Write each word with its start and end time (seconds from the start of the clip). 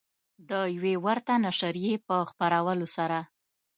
د 0.49 0.51
یوې 0.75 0.95
ورته 1.05 1.33
نشریې 1.45 1.95
په 2.07 2.15
خپرولو 2.29 2.87
سره 2.95 3.19